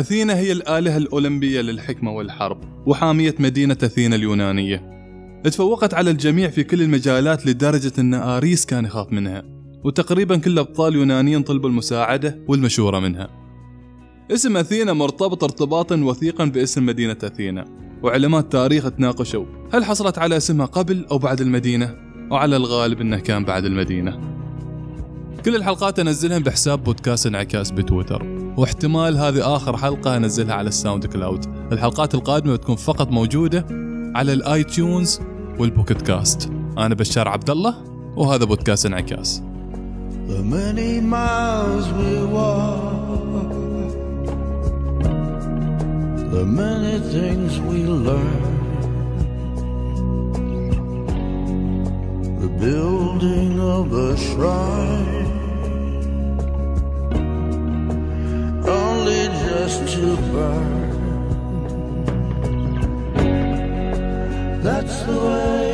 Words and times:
أثينا 0.00 0.36
هي 0.36 0.52
الآلهة 0.52 0.96
الأولمبية 0.96 1.60
للحكمة 1.60 2.12
والحرب 2.12 2.58
وحامية 2.86 3.34
مدينة 3.38 3.76
أثينا 3.82 4.16
اليونانية. 4.16 4.90
تفوقت 5.44 5.94
على 5.94 6.10
الجميع 6.10 6.48
في 6.48 6.64
كل 6.64 6.82
المجالات 6.82 7.46
لدرجة 7.46 7.92
أن 7.98 8.14
آريس 8.14 8.66
كان 8.66 8.84
يخاف 8.84 9.12
منها 9.12 9.42
وتقريبا 9.84 10.36
كل 10.36 10.50
الأبطال 10.50 10.92
اليونانيين 10.92 11.42
طلبوا 11.42 11.68
المساعدة 11.68 12.38
والمشورة 12.48 12.98
منها. 12.98 13.39
اسم 14.30 14.56
أثينا 14.56 14.92
مرتبط 14.92 15.44
ارتباطا 15.44 15.96
وثيقا 15.96 16.44
باسم 16.44 16.86
مدينة 16.86 17.16
أثينا 17.24 17.64
وعلماء 18.02 18.40
التاريخ 18.40 18.90
تناقشوا 18.90 19.44
هل 19.72 19.84
حصلت 19.84 20.18
على 20.18 20.36
اسمها 20.36 20.66
قبل 20.66 21.06
أو 21.10 21.18
بعد 21.18 21.40
المدينة؟ 21.40 21.96
وعلى 22.30 22.56
الغالب 22.56 23.00
أنه 23.00 23.18
كان 23.18 23.44
بعد 23.44 23.64
المدينة. 23.64 24.20
كل 25.44 25.56
الحلقات 25.56 25.98
انزلها 25.98 26.38
بحساب 26.38 26.84
بودكاست 26.84 27.26
انعكاس 27.26 27.70
بتويتر 27.70 28.26
واحتمال 28.56 29.16
هذه 29.16 29.56
آخر 29.56 29.76
حلقة 29.76 30.16
أنزلها 30.16 30.54
على 30.54 30.68
الساوند 30.68 31.06
كلاود. 31.06 31.44
الحلقات 31.72 32.14
القادمة 32.14 32.52
بتكون 32.52 32.76
فقط 32.76 33.10
موجودة 33.10 33.66
على 34.14 34.32
الاي 34.32 34.64
تيونز 34.64 35.20
والبوكيت 35.58 36.02
كاست 36.02 36.50
أنا 36.78 36.94
بشار 36.94 37.28
عبد 37.28 37.50
الله 37.50 37.74
وهذا 38.16 38.44
بودكاست 38.44 38.86
انعكاس. 38.86 39.42
The 40.28 40.42
many 40.42 41.00
miles 41.00 41.86
we 41.98 42.34
walk 42.34 42.99
The 46.40 46.46
many 46.46 46.98
things 47.00 47.60
we 47.60 47.84
learn 47.84 48.44
The 52.40 52.48
building 52.48 53.60
of 53.60 53.92
a 53.92 54.16
shrine 54.16 55.26
only 58.66 59.26
just 59.44 59.86
to 59.94 60.16
burn. 60.32 60.90
That's 64.62 65.02
the 65.02 65.18
way 65.26 65.69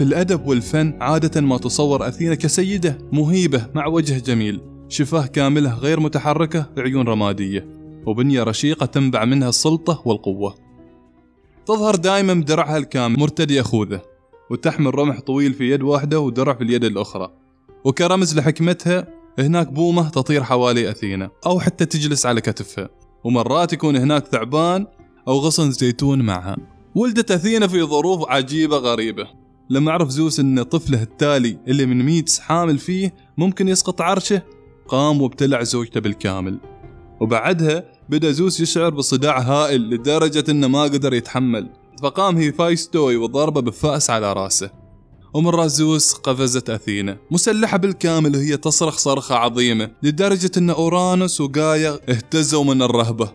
في 0.00 0.06
الأدب 0.06 0.46
والفن 0.46 0.98
عادة 1.00 1.40
ما 1.40 1.58
تصور 1.58 2.08
أثينا 2.08 2.34
كسيدة 2.34 2.98
مهيبة 3.12 3.66
مع 3.74 3.86
وجه 3.86 4.18
جميل. 4.18 4.60
شفاه 4.88 5.26
كاملة 5.26 5.74
غير 5.74 6.00
متحركة 6.00 6.66
بعيون 6.76 7.08
رمادية. 7.08 7.68
وبنية 8.06 8.42
رشيقة 8.42 8.86
تنبع 8.86 9.24
منها 9.24 9.48
السلطة 9.48 10.02
والقوة. 10.04 10.54
تظهر 11.66 11.96
دائما 11.96 12.34
بدرعها 12.34 12.76
الكامل 12.76 13.18
مرتدية 13.18 13.62
خوذة 13.62 14.02
وتحمل 14.50 14.94
رمح 14.94 15.20
طويل 15.20 15.54
في 15.54 15.70
يد 15.70 15.82
واحدة 15.82 16.20
ودرع 16.20 16.54
في 16.54 16.64
اليد 16.64 16.84
الأخرى. 16.84 17.32
وكرمز 17.84 18.38
لحكمتها 18.38 19.06
هناك 19.38 19.68
بومة 19.72 20.08
تطير 20.08 20.42
حوالي 20.42 20.90
أثينا. 20.90 21.30
أو 21.46 21.60
حتى 21.60 21.86
تجلس 21.86 22.26
على 22.26 22.40
كتفها. 22.40 22.88
ومرات 23.24 23.72
يكون 23.72 23.96
هناك 23.96 24.26
ثعبان 24.26 24.86
أو 25.28 25.38
غصن 25.38 25.70
زيتون 25.70 26.22
معها. 26.22 26.56
ولدت 26.94 27.30
أثينا 27.30 27.66
في 27.66 27.82
ظروف 27.82 28.28
عجيبة 28.28 28.76
غريبة. 28.76 29.39
لما 29.70 29.92
عرف 29.92 30.08
زوس 30.08 30.40
أن 30.40 30.62
طفله 30.62 31.02
التالي 31.02 31.58
اللي 31.68 31.86
من 31.86 32.04
ميتس 32.04 32.38
حامل 32.38 32.78
فيه 32.78 33.14
ممكن 33.38 33.68
يسقط 33.68 34.00
عرشه 34.00 34.42
قام 34.88 35.22
وابتلع 35.22 35.62
زوجته 35.62 36.00
بالكامل. 36.00 36.58
وبعدها 37.20 37.84
بدأ 38.08 38.30
زوس 38.30 38.60
يشعر 38.60 38.90
بصداع 38.90 39.40
هائل 39.40 39.90
لدرجة 39.90 40.44
إنه 40.50 40.68
ما 40.68 40.82
قدر 40.82 41.14
يتحمل. 41.14 41.70
فقام 42.02 42.36
هيفايستوي 42.36 43.16
وضربه 43.16 43.60
بفأس 43.60 44.10
على 44.10 44.32
رأسه. 44.32 44.70
ومن 45.34 45.68
زوس 45.68 46.12
قفزت 46.12 46.70
أثينا. 46.70 47.18
مسلحة 47.30 47.76
بالكامل 47.76 48.36
وهي 48.36 48.56
تصرخ 48.56 48.98
صرخة 48.98 49.34
عظيمة 49.34 49.90
لدرجة 50.02 50.50
أن 50.56 50.70
أورانوس 50.70 51.40
وجايا 51.40 51.98
اهتزوا 52.08 52.64
من 52.64 52.82
الرهبة. 52.82 53.32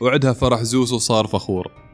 وعدها 0.00 0.32
فرح 0.32 0.62
زوس 0.62 0.92
وصار 0.92 1.26
فخور. 1.26 1.87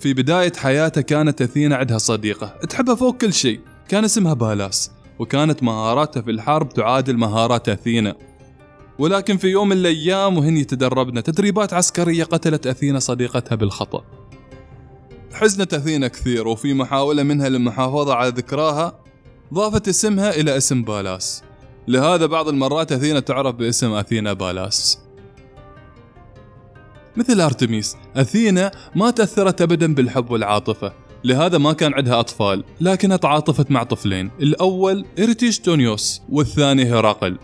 في 0.00 0.14
بداية 0.14 0.52
حياته 0.56 1.00
كانت 1.00 1.42
أثينا 1.42 1.76
عندها 1.76 1.98
صديقة 1.98 2.46
تحبها 2.46 2.94
فوق 2.94 3.16
كل 3.16 3.32
شيء. 3.32 3.60
كان 3.88 4.04
اسمها 4.04 4.34
بالاس 4.34 4.90
وكانت 5.18 5.62
مهاراتها 5.62 6.22
في 6.22 6.30
الحرب 6.30 6.68
تعادل 6.68 7.16
مهارات 7.16 7.68
أثينا. 7.68 8.14
ولكن 8.98 9.36
في 9.36 9.48
يوم 9.48 9.68
من 9.68 9.76
الأيام 9.76 10.38
وهن 10.38 10.56
يتدربن 10.56 11.22
تدريبات 11.22 11.72
عسكرية 11.72 12.24
قتلت 12.24 12.66
أثينا 12.66 12.98
صديقتها 12.98 13.56
بالخطأ. 13.56 14.04
حزنت 15.32 15.74
أثينا 15.74 16.08
كثير 16.08 16.48
وفي 16.48 16.74
محاولة 16.74 17.22
منها 17.22 17.48
للمحافظة 17.48 18.14
على 18.14 18.30
ذكراها 18.30 19.00
ضافت 19.54 19.88
اسمها 19.88 20.30
إلى 20.30 20.56
اسم 20.56 20.82
بالاس. 20.82 21.42
لهذا 21.88 22.26
بعض 22.26 22.48
المرات 22.48 22.92
أثينا 22.92 23.20
تعرف 23.20 23.54
باسم 23.54 23.92
أثينا 23.92 24.32
بالاس. 24.32 24.98
مثل 27.16 27.40
أرتميس 27.40 27.96
أثينا 28.16 28.72
ما 28.94 29.10
تأثرت 29.10 29.62
أبدا 29.62 29.94
بالحب 29.94 30.30
والعاطفة. 30.30 30.92
لهذا 31.24 31.58
ما 31.58 31.72
كان 31.72 31.94
عندها 31.94 32.20
أطفال 32.20 32.64
لكنها 32.80 33.16
تعاطفت 33.16 33.70
مع 33.70 33.82
طفلين 33.82 34.30
الأول 34.40 35.04
إرتيش 35.18 35.58
تونيوس 35.58 36.22
والثاني 36.28 36.84
هرقل. 36.84 37.38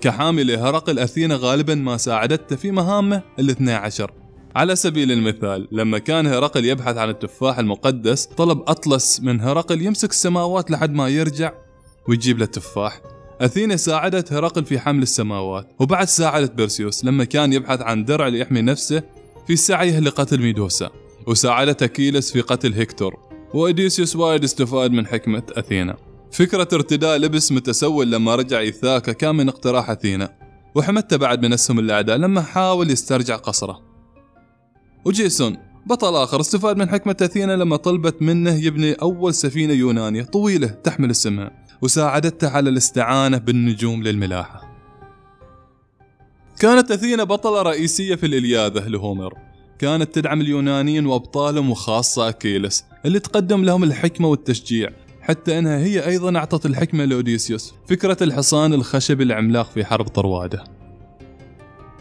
كحامل 0.00 0.50
هرقل 0.50 0.98
أثينا 0.98 1.38
غالبا 1.40 1.74
ما 1.74 1.96
ساعدته 1.96 2.56
في 2.56 2.70
مهامه 2.70 3.22
الاثنى 3.38 3.72
عشر. 3.72 4.12
على 4.56 4.76
سبيل 4.76 5.12
المثال 5.12 5.68
لما 5.72 5.98
كان 5.98 6.26
هرقل 6.26 6.64
يبحث 6.64 6.96
عن 6.96 7.08
التفاح 7.08 7.58
المقدس 7.58 8.26
طلب 8.26 8.62
أطلس 8.66 9.20
من 9.20 9.40
هرقل 9.40 9.82
يمسك 9.82 10.10
السماوات 10.10 10.70
لحد 10.70 10.92
ما 10.92 11.08
يرجع 11.08 11.52
ويجيب 12.08 12.38
له 12.38 12.44
التفاح. 12.44 13.00
أثينا 13.40 13.76
ساعدت 13.76 14.32
هرقل 14.32 14.64
في 14.64 14.78
حمل 14.78 15.02
السماوات 15.02 15.68
وبعد 15.78 16.08
ساعدت 16.08 16.52
بيرسيوس 16.52 17.04
لما 17.04 17.24
كان 17.24 17.52
يبحث 17.52 17.80
عن 17.80 18.04
درع 18.04 18.28
ليحمي 18.28 18.62
نفسه 18.62 19.02
في 19.46 19.56
سعيه 19.56 19.98
لقتل 19.98 20.40
ميدوسا 20.40 20.90
وساعدت 21.26 21.82
أكيلس 21.82 22.32
في 22.32 22.40
قتل 22.40 22.72
هيكتور 22.72 23.16
وإديسيوس 23.54 24.16
وايد 24.16 24.44
استفاد 24.44 24.90
من 24.90 25.06
حكمة 25.06 25.42
أثينا 25.52 25.96
فكرة 26.32 26.68
ارتداء 26.72 27.18
لبس 27.18 27.52
متسول 27.52 28.12
لما 28.12 28.34
رجع 28.34 28.58
إيثاكا 28.58 29.12
كان 29.12 29.34
من 29.34 29.48
اقتراح 29.48 29.90
أثينا 29.90 30.34
وحمدته 30.74 31.16
بعد 31.16 31.42
من 31.42 31.52
أسهم 31.52 31.78
الأعداء 31.78 32.16
لما 32.16 32.42
حاول 32.42 32.90
يسترجع 32.90 33.36
قصره. 33.36 33.80
وجيسون 35.04 35.56
بطل 35.86 36.16
آخر 36.16 36.40
استفاد 36.40 36.76
من 36.76 36.88
حكمة 36.88 37.16
أثينا 37.22 37.56
لما 37.56 37.76
طلبت 37.76 38.22
منه 38.22 38.64
يبني 38.64 38.92
أول 38.92 39.34
سفينة 39.34 39.72
يونانية 39.72 40.22
طويلة 40.22 40.66
تحمل 40.66 41.10
اسمها 41.10 41.59
وساعدته 41.82 42.48
على 42.48 42.70
الاستعانة 42.70 43.38
بالنجوم 43.38 44.02
للملاحة 44.02 44.70
كانت 46.60 46.90
أثينا 46.90 47.24
بطلة 47.24 47.62
رئيسية 47.62 48.14
في 48.14 48.26
الإلياذة 48.26 48.88
لهومر 48.88 49.34
كانت 49.78 50.14
تدعم 50.14 50.40
اليونانيين 50.40 51.06
وأبطالهم 51.06 51.70
وخاصة 51.70 52.28
أكيلس 52.28 52.84
اللي 53.06 53.20
تقدم 53.20 53.64
لهم 53.64 53.84
الحكمة 53.84 54.28
والتشجيع 54.28 54.90
حتى 55.20 55.58
إنها 55.58 55.78
هي 55.78 56.06
أيضا 56.06 56.38
أعطت 56.38 56.66
الحكمة 56.66 57.04
لأوديسيوس 57.04 57.74
فكرة 57.88 58.16
الحصان 58.22 58.72
الخشبي 58.72 59.22
العملاق 59.22 59.70
في 59.70 59.84
حرب 59.84 60.08
طرواده. 60.08 60.64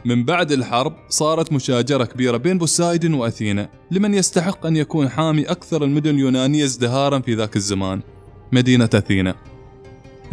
من 0.06 0.25
بعد 0.25 0.51
الحرب 0.51 0.95
صارت 1.09 1.53
مشاجرة 1.53 2.03
كبيرة 2.03 2.38
بين 2.38 2.57
بوسايدن 2.57 3.13
وأثينا 3.13 3.69
لمن 3.92 4.13
يستحق 4.13 4.65
أن 4.65 4.75
يكون 4.75 5.09
حامي 5.09 5.44
أكثر 5.44 5.83
المدن 5.83 6.09
اليونانية 6.09 6.63
ازدهارا 6.63 7.19
في 7.19 7.36
ذاك 7.36 7.56
الزمان 7.56 8.01
مدينة 8.51 8.89
أثينا. 8.94 9.36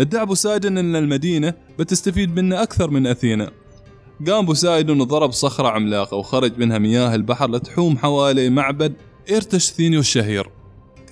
ادعى 0.00 0.26
بوسايدن 0.26 0.78
إن 0.78 0.96
المدينة 0.96 1.54
بتستفيد 1.78 2.36
منه 2.36 2.62
أكثر 2.62 2.90
من 2.90 3.06
أثينا. 3.06 3.50
قام 4.26 4.46
بوسايدن 4.46 5.00
وضرب 5.00 5.32
صخرة 5.32 5.68
عملاقة 5.68 6.16
وخرج 6.16 6.58
منها 6.58 6.78
مياه 6.78 7.14
البحر 7.14 7.50
لتحوم 7.50 7.98
حوالي 7.98 8.50
معبد 8.50 8.92
إيريكثيون 9.30 10.00
الشهير. 10.00 10.50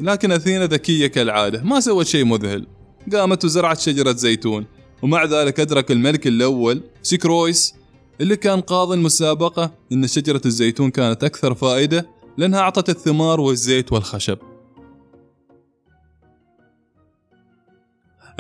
لكن 0.01 0.33
أثينا 0.33 0.67
ذكية 0.67 1.07
كالعادة 1.07 1.63
ما 1.63 1.81
سوت 1.81 2.07
شيء 2.07 2.25
مذهل. 2.25 2.67
قامت 3.13 3.45
وزرعت 3.45 3.81
شجرة 3.81 4.13
زيتون 4.13 4.67
ومع 5.03 5.25
ذلك 5.25 5.61
أدرك 5.61 5.91
الملك 5.91 6.27
الأول 6.27 6.83
سيكروبس 7.03 7.75
اللي 8.21 8.37
كان 8.37 8.61
قاضي 8.61 8.95
المسابقة 8.95 9.73
أن 9.93 10.07
شجرة 10.07 10.41
الزيتون 10.47 10.91
كانت 10.91 11.25
أكثر 11.25 11.55
فائدة 11.55 12.07
لأنها 12.37 12.61
أعطت 12.61 12.89
الثمار 12.89 13.41
والزيت 13.41 13.93
والخشب. 13.93 14.39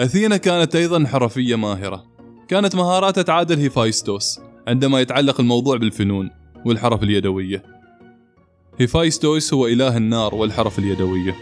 أثينا 0.00 0.36
كانت 0.36 0.76
أيضا 0.76 1.06
حرفية 1.06 1.56
ماهرة. 1.56 2.04
كانت 2.48 2.74
مهاراتها 2.74 3.22
تعادل 3.22 3.58
هيفايستوس 3.58 4.40
عندما 4.68 5.00
يتعلق 5.00 5.40
الموضوع 5.40 5.76
بالفنون 5.76 6.30
والحرف 6.66 7.02
اليدوية. 7.02 7.62
هيفايستوس 8.78 9.54
هو 9.54 9.66
إله 9.66 9.96
النار 9.96 10.34
والحرف 10.34 10.78
اليدوية. 10.78 11.34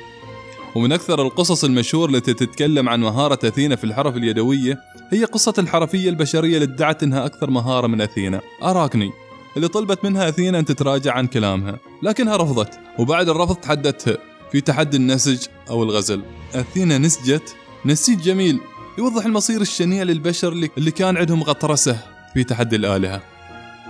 ومن 0.75 0.93
أكثر 0.93 1.23
القصص 1.23 1.65
المشهور 1.65 2.11
التي 2.11 2.35
تتكلم 2.35 2.89
عن 2.89 3.01
مهارة 3.01 3.39
أثينا 3.49 3.77
في 3.77 3.85
الحرف 3.85 4.17
اليدوية 4.17 4.79
هي 5.11 5.25
قصة 5.25 5.55
الحرفية 5.59 6.11
البشرية 6.11 6.55
اللي 6.55 6.75
ادعت 6.75 7.03
أنها 7.03 7.27
أكثر 7.27 7.51
مهارة 7.51 7.87
من 7.87 8.01
أثينا. 8.01 8.41
أراكني 8.63 9.11
اللي 9.57 9.69
طلبت 9.69 10.05
منها 10.05 10.29
أثينا 10.29 10.59
أن 10.59 10.65
تتراجع 10.65 11.13
عن 11.13 11.27
كلامها 11.27 11.79
لكنها 12.03 12.37
رفضت 12.37 12.81
وبعد 12.99 13.29
الرفض 13.29 13.57
تحدتها 13.57 14.19
في 14.53 14.61
تحدي 14.61 14.97
النسج 14.97 15.47
أو 15.71 15.83
الغزل. 15.83 16.23
أثينا 16.55 16.99
نسجت 16.99 17.57
نسيج 17.87 18.21
جميل 18.21 18.61
يوضح 18.99 19.27
المصير 19.27 19.61
الشنيع 19.61 20.03
للبشر 20.03 20.53
اللي 20.79 20.91
كان 20.91 21.17
عندهم 21.17 21.43
غطرسة 21.43 21.99
في 22.35 22.45
تحدي 22.45 22.77
الآلهة. 22.77 23.23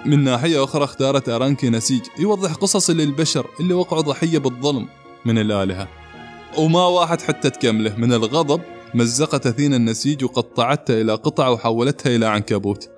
من 0.07 0.25
ناحية 0.25 0.65
أخرى 0.65 0.85
اختارت 0.85 1.29
أرانكي 1.29 1.71
نسيج 1.71 2.01
يوضح 2.19 2.55
قصص 2.55 2.91
للبشر 2.91 3.47
اللي 3.61 3.75
وقعوا 3.75 4.03
ضحية 4.03 4.39
بالظلم 4.39 4.89
من 5.25 5.39
الآلهة. 5.39 5.89
وما 6.59 6.87
واحد 6.87 7.21
حتى 7.21 7.51
تكمله 7.51 7.97
من 7.97 8.13
الغضب 8.13 8.61
مزقت 8.95 9.47
أثينا 9.47 9.77
النسيج 9.77 10.25
وقطعتها 10.25 11.01
إلى 11.01 11.13
قطع 11.13 11.49
وحولتها 11.49 12.17
إلى 12.17 12.27
عنكبوت. 12.27 12.91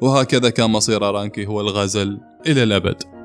وهكذا 0.00 0.50
كان 0.50 0.70
مصير 0.70 1.08
أرانكي 1.08 1.46
هو 1.46 1.60
الغزل 1.60 2.20
إلى 2.46 2.62
الأبد. 2.62 3.19